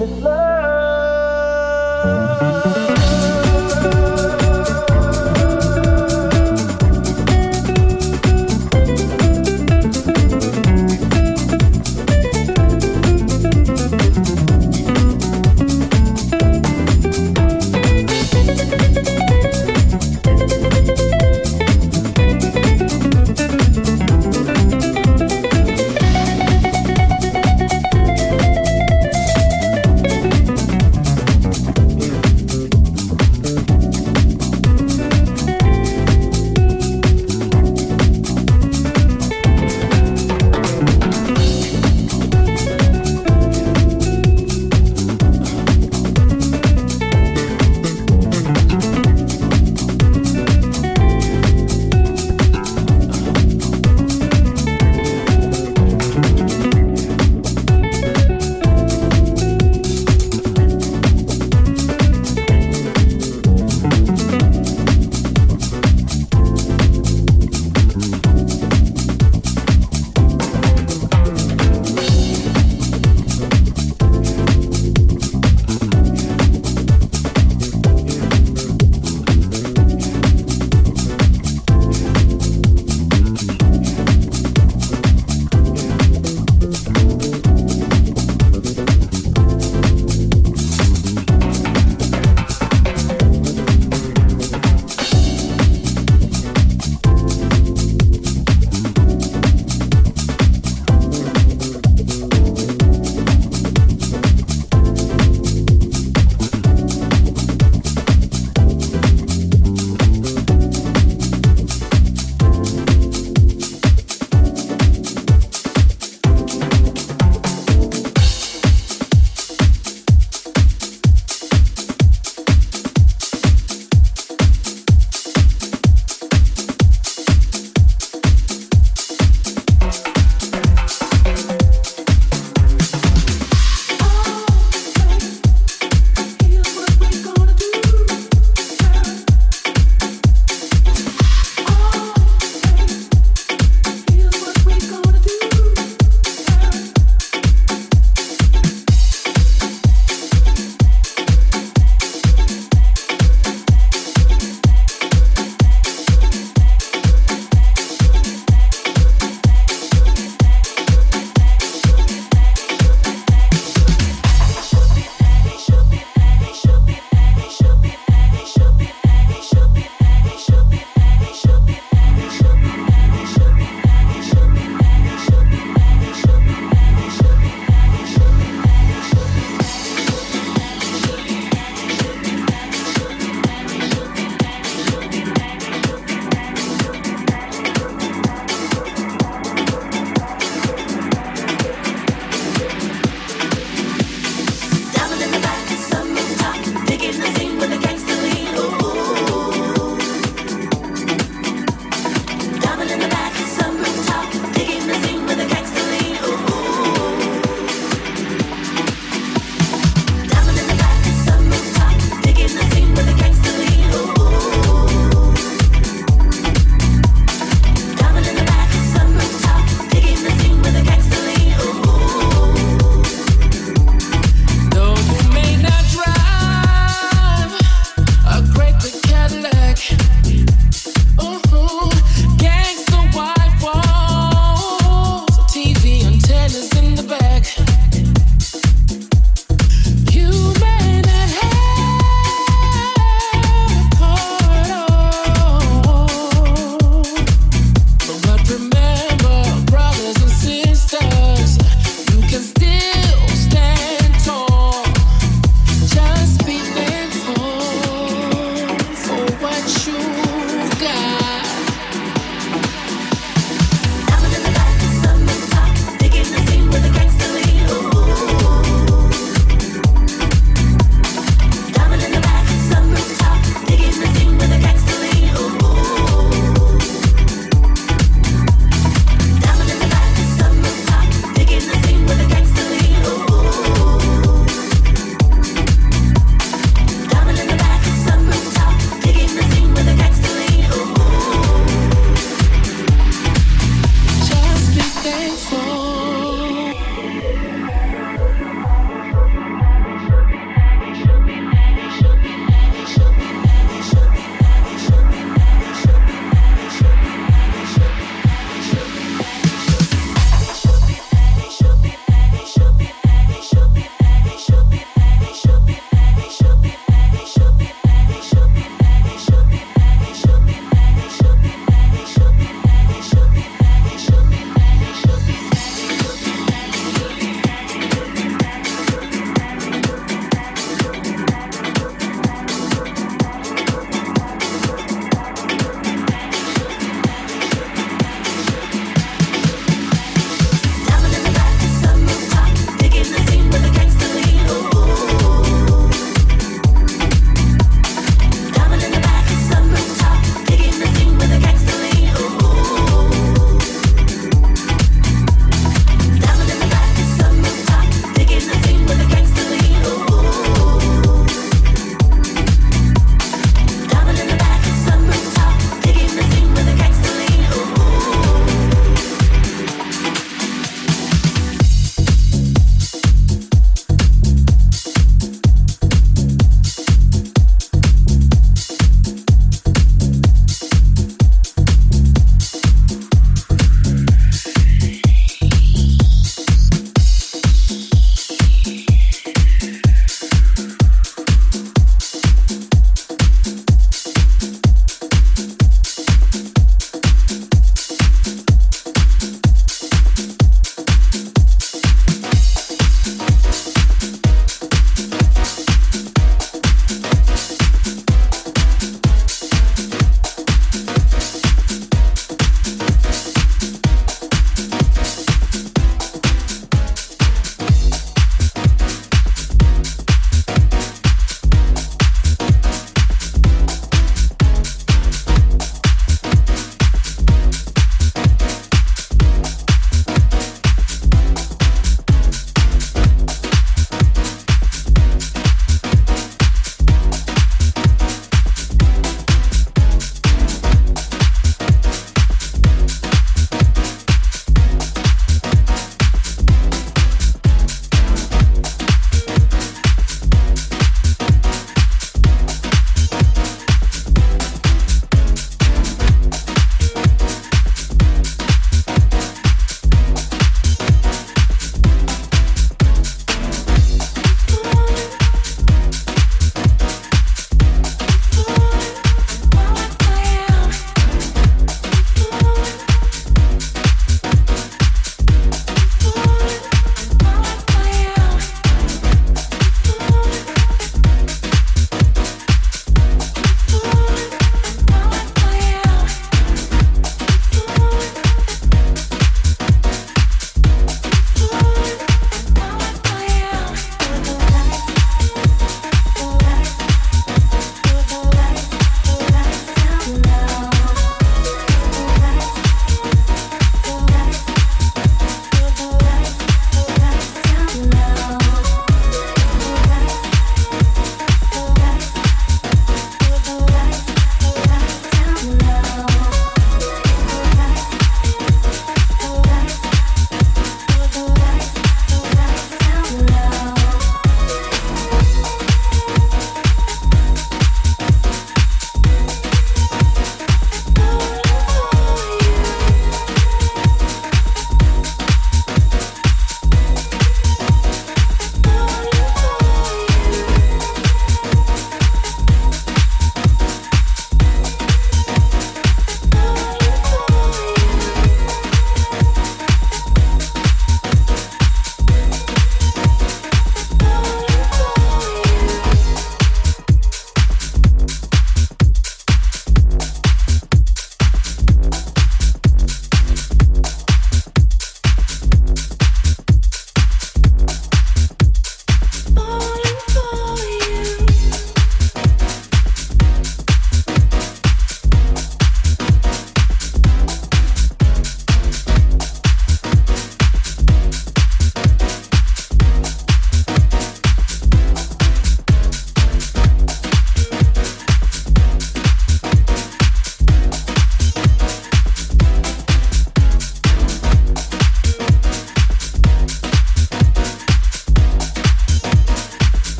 this 0.00 0.22
love. 0.22 0.39